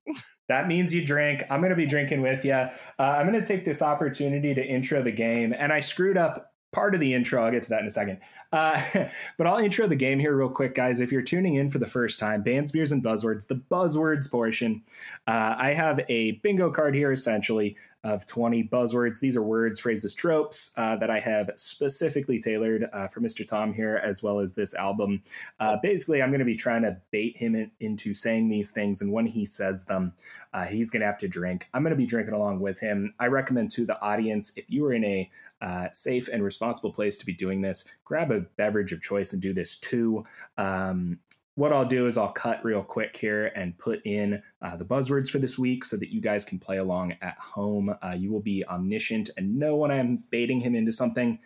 That 0.49 0.67
means 0.67 0.95
you 0.95 1.05
drink. 1.05 1.45
I'm 1.50 1.61
going 1.61 1.71
to 1.71 1.77
be 1.77 1.87
drinking 1.87 2.23
with 2.23 2.45
you. 2.45 2.53
Uh, 2.53 2.71
I'm 2.99 3.27
going 3.27 3.41
to 3.41 3.47
take 3.47 3.65
this 3.65 3.83
opportunity 3.83 4.55
to 4.55 4.65
intro 4.65 5.03
the 5.03 5.12
game. 5.12 5.55
And 5.57 5.73
I 5.73 5.81
screwed 5.81 6.17
up 6.17 6.53
part 6.73 6.95
of 6.95 7.00
the 7.00 7.15
intro. 7.15 7.45
I'll 7.45 7.50
get 7.50 7.62
to 7.65 7.69
that 7.71 7.81
in 7.81 7.87
a 7.87 7.91
second. 7.91 8.19
Uh, 8.53 8.81
but 9.39 9.47
I'll 9.47 9.59
intro 9.59 9.87
the 9.87 9.97
game 9.97 10.19
here 10.19 10.37
real 10.37 10.49
quick, 10.49 10.75
guys. 10.75 11.00
If 11.00 11.12
you're 11.12 11.23
tuning 11.23 11.57
in 11.57 11.71
for 11.71 11.79
the 11.79 11.87
first 11.87 12.19
time, 12.19 12.43
bands, 12.43 12.73
beers, 12.73 12.93
and 12.93 13.03
buzzwords, 13.03 13.47
the 13.47 13.57
buzzwords 13.57 14.31
portion. 14.31 14.83
Uh, 15.27 15.55
I 15.59 15.75
have 15.75 16.00
a 16.09 16.33
bingo 16.43 16.71
card 16.71 16.95
here, 16.95 17.12
essentially, 17.12 17.77
of 18.02 18.26
20 18.26 18.69
buzzwords. 18.69 19.21
These 19.21 19.37
are 19.37 19.42
words, 19.42 19.78
phrases, 19.78 20.14
tropes 20.14 20.73
uh, 20.76 20.97
that 20.97 21.11
I 21.11 21.21
have 21.21 21.50
specifically 21.57 22.40
tailored 22.40 22.88
uh, 22.92 23.09
for 23.09 23.21
Mr. 23.21 23.47
Tom 23.47 23.73
here, 23.73 24.00
as 24.02 24.23
well 24.23 24.40
as 24.40 24.54
this 24.54 24.75
album. 24.75 25.23
Uh, 25.59 25.76
basically, 25.83 26.23
I'm 26.23 26.30
going 26.30 26.40
to 26.40 26.45
be 26.45 26.57
trying 26.57 26.83
to 26.83 26.97
bait 27.11 27.37
him 27.37 27.54
in, 27.54 27.71
into 27.80 28.14
saying 28.14 28.49
these 28.49 28.71
things, 28.71 29.02
and 29.02 29.12
when 29.12 29.26
he 29.26 29.45
says 29.45 29.85
them, 29.85 30.12
uh, 30.52 30.64
he's 30.64 30.90
going 30.90 31.00
to 31.00 31.07
have 31.07 31.19
to 31.19 31.28
drink. 31.28 31.66
I'm 31.75 31.83
going 31.83 31.90
to 31.90 31.97
be 31.97 32.07
drinking 32.07 32.35
along 32.35 32.61
with 32.61 32.80
him. 32.80 33.12
I 33.21 33.26
recommend 33.26 33.71
to 33.73 33.85
the 33.85 34.00
audience 34.00 34.52
if 34.57 34.64
you 34.69 34.85
are 34.87 34.92
in 34.92 35.04
a 35.04 35.30
uh, 35.61 35.88
safe 35.92 36.28
and 36.28 36.42
responsible 36.42 36.92
place 36.92 37.19
to 37.19 37.26
be 37.26 37.35
doing 37.35 37.61
this, 37.61 37.85
grab 38.04 38.30
a 38.30 38.40
beverage 38.40 38.92
of 38.92 39.02
choice 39.02 39.33
and 39.33 39.42
do 39.42 39.52
this 39.52 39.76
too. 39.76 40.25
Um, 40.57 41.19
what 41.61 41.75
I'll 41.75 41.85
do 41.85 42.07
is 42.07 42.17
I'll 42.17 42.33
cut 42.33 42.64
real 42.64 42.83
quick 42.83 43.14
here 43.14 43.52
and 43.55 43.76
put 43.76 44.00
in 44.07 44.43
uh, 44.62 44.76
the 44.76 44.85
buzzwords 44.85 45.29
for 45.29 45.38
this 45.38 45.59
week 45.59 45.85
so 45.85 45.99
that 45.99 46.09
you 46.09 46.23
guys 46.23 46.43
can 46.43 46.59
play 46.59 46.79
along 46.79 47.17
at 47.21 47.37
home. 47.37 47.95
Uh, 48.02 48.14
you 48.17 48.33
will 48.33 48.40
be 48.40 48.64
omniscient 48.67 49.29
and 49.37 49.59
know 49.59 49.76
when 49.76 49.90
I'm 49.90 50.17
baiting 50.31 50.59
him 50.59 50.75
into 50.75 50.90
something, 50.90 51.38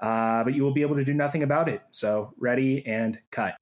uh, 0.00 0.44
but 0.44 0.52
you 0.52 0.62
will 0.62 0.74
be 0.74 0.82
able 0.82 0.96
to 0.96 1.04
do 1.04 1.14
nothing 1.14 1.42
about 1.42 1.70
it. 1.70 1.80
So, 1.92 2.34
ready 2.38 2.86
and 2.86 3.18
cut. 3.30 3.54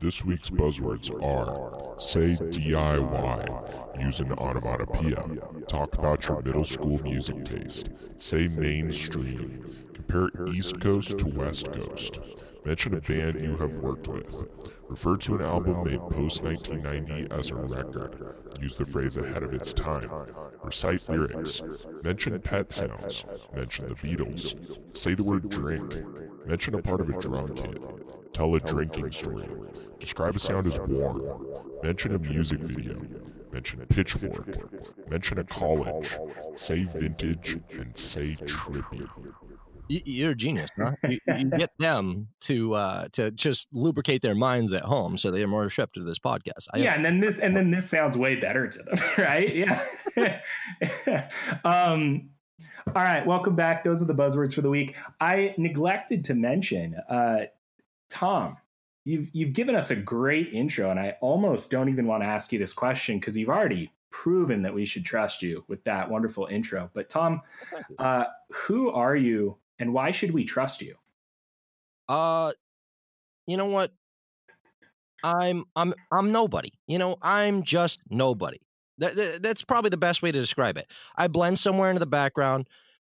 This 0.00 0.24
week's 0.24 0.48
buzzwords 0.48 1.10
are 1.22 2.00
say 2.00 2.36
DIY, 2.36 4.00
use 4.02 4.20
an 4.20 4.32
onomatopoeia, 4.32 5.66
talk 5.68 5.98
about 5.98 6.26
your 6.26 6.40
middle 6.40 6.64
school 6.64 7.02
music 7.02 7.44
taste, 7.44 7.90
say 8.16 8.48
mainstream, 8.48 9.76
compare 9.92 10.30
East 10.46 10.80
Coast 10.80 11.18
to 11.18 11.26
West 11.26 11.70
Coast, 11.70 12.18
mention 12.64 12.94
a 12.94 13.00
band 13.02 13.38
you 13.40 13.56
have 13.58 13.76
worked 13.78 14.08
with, 14.08 14.46
Refer 14.88 15.16
to 15.18 15.34
an 15.34 15.42
album 15.42 15.84
made 15.84 16.00
post 16.00 16.42
1990 16.42 17.34
as 17.34 17.50
a 17.50 17.54
record. 17.54 18.34
Use 18.60 18.76
the 18.76 18.86
phrase 18.86 19.18
ahead 19.18 19.42
of 19.42 19.52
its 19.52 19.72
time. 19.74 20.10
Recite 20.62 21.06
lyrics. 21.08 21.62
Mention 22.02 22.40
pet 22.40 22.72
sounds. 22.72 23.24
Mention 23.54 23.86
the 23.88 23.94
Beatles. 23.94 24.54
Say 24.96 25.14
the 25.14 25.22
word 25.22 25.50
drink. 25.50 25.94
Mention 26.46 26.74
a 26.74 26.82
part 26.82 27.02
of 27.02 27.10
a 27.10 27.20
drum 27.20 27.54
kit. 27.54 27.82
Tell 28.32 28.54
a 28.54 28.60
drinking 28.60 29.12
story. 29.12 29.48
Describe 30.00 30.36
a 30.36 30.38
sound 30.38 30.66
as 30.66 30.80
warm. 30.80 31.46
Mention 31.82 32.14
a 32.14 32.18
music 32.18 32.60
video. 32.60 33.00
Mention 33.52 33.84
pitchfork. 33.86 35.10
Mention 35.10 35.38
a 35.38 35.44
college. 35.44 36.16
Say 36.54 36.84
vintage 36.84 37.60
and 37.72 37.96
say 37.96 38.36
trippy. 38.40 39.06
You're 39.88 40.32
a 40.32 40.34
genius, 40.34 40.70
huh? 40.76 40.92
you, 41.08 41.18
you, 41.26 41.50
get 41.50 41.70
them 41.78 42.28
to 42.42 42.74
uh, 42.74 43.08
to 43.12 43.30
just 43.30 43.68
lubricate 43.72 44.22
their 44.22 44.34
minds 44.34 44.72
at 44.72 44.82
home, 44.82 45.16
so 45.16 45.30
they're 45.30 45.48
more 45.48 45.62
receptive 45.62 46.02
to 46.02 46.06
this 46.06 46.18
podcast. 46.18 46.68
I 46.72 46.78
yeah, 46.78 46.94
and 46.94 47.04
then 47.04 47.20
this 47.20 47.38
and 47.38 47.56
then 47.56 47.70
this 47.70 47.88
sounds 47.88 48.16
way 48.16 48.36
better 48.36 48.68
to 48.68 48.82
them, 48.82 48.96
right? 49.18 49.54
Yeah. 49.54 51.30
um, 51.64 52.30
all 52.94 53.02
right, 53.02 53.26
welcome 53.26 53.56
back. 53.56 53.82
Those 53.82 54.02
are 54.02 54.06
the 54.06 54.14
buzzwords 54.14 54.54
for 54.54 54.60
the 54.60 54.70
week. 54.70 54.96
I 55.20 55.54
neglected 55.56 56.24
to 56.24 56.34
mention, 56.34 56.96
uh, 57.08 57.46
Tom. 58.10 58.56
You've 59.04 59.28
you've 59.32 59.54
given 59.54 59.74
us 59.74 59.90
a 59.90 59.96
great 59.96 60.52
intro, 60.52 60.90
and 60.90 61.00
I 61.00 61.16
almost 61.22 61.70
don't 61.70 61.88
even 61.88 62.06
want 62.06 62.22
to 62.22 62.26
ask 62.26 62.52
you 62.52 62.58
this 62.58 62.74
question 62.74 63.18
because 63.18 63.36
you've 63.38 63.48
already 63.48 63.90
proven 64.10 64.62
that 64.62 64.74
we 64.74 64.84
should 64.84 65.04
trust 65.04 65.42
you 65.42 65.64
with 65.68 65.82
that 65.84 66.10
wonderful 66.10 66.46
intro. 66.46 66.90
But 66.92 67.08
Tom, 67.08 67.40
uh, 67.98 68.24
who 68.50 68.90
are 68.90 69.16
you 69.16 69.56
and 69.78 69.92
why 69.92 70.10
should 70.10 70.32
we 70.32 70.44
trust 70.44 70.82
you? 70.82 70.96
Uh, 72.08 72.52
you 73.46 73.56
know 73.56 73.66
what? 73.66 73.92
I'm 75.22 75.64
I'm 75.74 75.94
I'm 76.12 76.32
nobody. 76.32 76.70
You 76.86 76.98
know, 76.98 77.16
I'm 77.22 77.62
just 77.62 78.00
nobody. 78.08 78.60
That, 78.98 79.14
that, 79.16 79.42
that's 79.42 79.62
probably 79.62 79.90
the 79.90 79.96
best 79.96 80.22
way 80.22 80.32
to 80.32 80.40
describe 80.40 80.76
it. 80.76 80.90
I 81.16 81.28
blend 81.28 81.58
somewhere 81.58 81.90
into 81.90 82.00
the 82.00 82.06
background. 82.06 82.68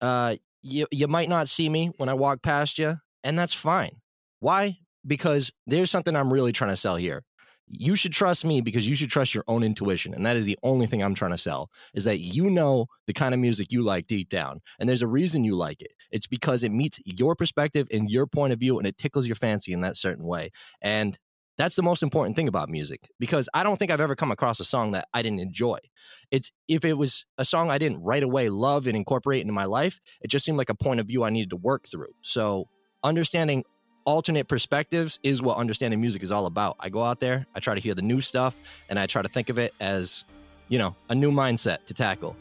Uh, 0.00 0.36
you 0.62 0.86
you 0.90 1.08
might 1.08 1.28
not 1.28 1.48
see 1.48 1.68
me 1.68 1.92
when 1.96 2.08
I 2.08 2.14
walk 2.14 2.42
past 2.42 2.78
you, 2.78 2.98
and 3.24 3.38
that's 3.38 3.54
fine. 3.54 4.00
Why? 4.40 4.78
Because 5.06 5.52
there's 5.66 5.90
something 5.90 6.14
I'm 6.14 6.32
really 6.32 6.52
trying 6.52 6.70
to 6.70 6.76
sell 6.76 6.96
here 6.96 7.24
you 7.70 7.96
should 7.96 8.12
trust 8.12 8.44
me 8.44 8.60
because 8.60 8.88
you 8.88 8.94
should 8.94 9.10
trust 9.10 9.34
your 9.34 9.44
own 9.46 9.62
intuition 9.62 10.14
and 10.14 10.24
that 10.24 10.36
is 10.36 10.44
the 10.44 10.58
only 10.62 10.86
thing 10.86 11.02
i'm 11.02 11.14
trying 11.14 11.30
to 11.30 11.38
sell 11.38 11.70
is 11.94 12.04
that 12.04 12.20
you 12.20 12.48
know 12.48 12.86
the 13.06 13.12
kind 13.12 13.34
of 13.34 13.40
music 13.40 13.70
you 13.70 13.82
like 13.82 14.06
deep 14.06 14.28
down 14.28 14.60
and 14.78 14.88
there's 14.88 15.02
a 15.02 15.08
reason 15.08 15.44
you 15.44 15.54
like 15.54 15.80
it. 15.80 15.92
It's 16.10 16.26
because 16.26 16.62
it 16.62 16.72
meets 16.72 17.00
your 17.04 17.34
perspective 17.34 17.86
and 17.92 18.10
your 18.10 18.26
point 18.26 18.52
of 18.52 18.58
view 18.58 18.78
and 18.78 18.86
it 18.86 18.96
tickles 18.96 19.26
your 19.26 19.36
fancy 19.36 19.72
in 19.72 19.80
that 19.82 19.96
certain 19.96 20.24
way 20.24 20.50
and 20.80 21.18
that's 21.56 21.74
the 21.74 21.82
most 21.82 22.04
important 22.04 22.36
thing 22.36 22.46
about 22.46 22.68
music 22.68 23.08
because 23.18 23.48
i 23.52 23.62
don't 23.62 23.78
think 23.78 23.90
i've 23.90 24.00
ever 24.00 24.14
come 24.14 24.30
across 24.30 24.60
a 24.60 24.64
song 24.64 24.92
that 24.92 25.08
i 25.12 25.22
didn't 25.22 25.40
enjoy. 25.40 25.78
It's 26.30 26.50
if 26.68 26.84
it 26.84 26.94
was 26.94 27.26
a 27.36 27.44
song 27.44 27.70
i 27.70 27.78
didn't 27.78 28.02
right 28.02 28.22
away 28.22 28.48
love 28.48 28.86
and 28.86 28.96
incorporate 28.96 29.42
into 29.42 29.52
my 29.52 29.64
life 29.64 30.00
it 30.20 30.28
just 30.28 30.44
seemed 30.44 30.58
like 30.58 30.70
a 30.70 30.74
point 30.74 31.00
of 31.00 31.06
view 31.06 31.24
i 31.24 31.30
needed 31.30 31.50
to 31.50 31.56
work 31.56 31.88
through. 31.88 32.14
So 32.22 32.68
understanding 33.02 33.64
alternate 34.08 34.48
perspectives 34.48 35.18
is 35.22 35.42
what 35.42 35.58
understanding 35.58 36.00
music 36.00 36.22
is 36.22 36.30
all 36.30 36.46
about. 36.46 36.76
I 36.80 36.88
go 36.88 37.04
out 37.04 37.20
there, 37.20 37.46
I 37.54 37.60
try 37.60 37.74
to 37.74 37.80
hear 37.80 37.94
the 37.94 38.00
new 38.00 38.22
stuff, 38.22 38.82
and 38.88 38.98
I 38.98 39.06
try 39.06 39.20
to 39.20 39.28
think 39.28 39.50
of 39.50 39.58
it 39.58 39.74
as, 39.80 40.24
you 40.70 40.78
know, 40.78 40.96
a 41.10 41.14
new 41.14 41.30
mindset 41.30 41.84
to 41.86 41.94
tackle. 41.94 42.34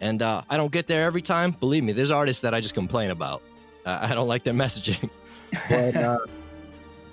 And 0.00 0.20
uh, 0.20 0.42
I 0.50 0.56
don't 0.56 0.72
get 0.72 0.88
there 0.88 1.04
every 1.04 1.22
time. 1.22 1.52
Believe 1.52 1.84
me, 1.84 1.92
there's 1.92 2.10
artists 2.10 2.42
that 2.42 2.54
I 2.54 2.60
just 2.60 2.74
complain 2.74 3.12
about. 3.12 3.40
Uh, 3.84 4.00
I 4.02 4.14
don't 4.16 4.26
like 4.26 4.42
their 4.42 4.52
messaging. 4.64 5.08
but 5.70 5.96
uh, 5.96 6.18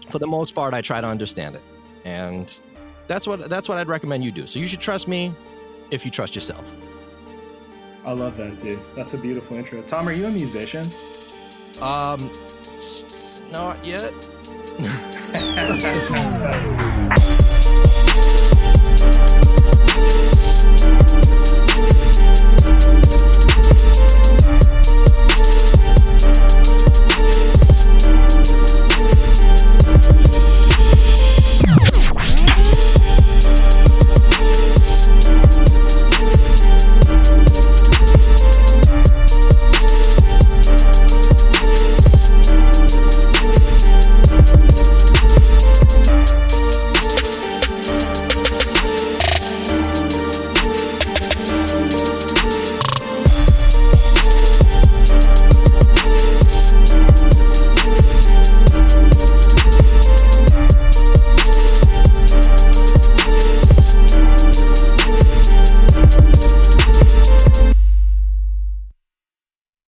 for 0.09 0.17
the 0.17 0.27
most 0.27 0.55
part, 0.55 0.73
I 0.73 0.81
try 0.81 0.99
to 0.99 1.07
understand 1.07 1.55
it. 1.55 1.61
And 2.03 2.59
that's 3.07 3.27
what 3.27 3.47
that's 3.47 3.69
what 3.69 3.77
I'd 3.77 3.87
recommend 3.87 4.23
you 4.23 4.31
do. 4.31 4.47
So 4.47 4.57
you 4.57 4.67
should 4.67 4.81
trust 4.81 5.07
me 5.07 5.31
if 5.91 6.03
you 6.03 6.09
trust 6.09 6.33
yourself. 6.33 6.65
I 8.03 8.11
love 8.13 8.35
that, 8.37 8.57
dude. 8.57 8.79
That's 8.95 9.13
a 9.13 9.17
beautiful 9.17 9.55
intro. 9.55 9.83
Tom, 9.83 10.07
are 10.07 10.13
you 10.13 10.25
a 10.25 10.31
musician? 10.31 10.85
Um, 11.81 12.29
not 13.53 13.85
yet. 13.85 14.11